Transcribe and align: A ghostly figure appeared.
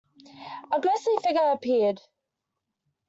A 0.71 0.79
ghostly 0.81 1.15
figure 1.17 1.51
appeared. 1.51 2.01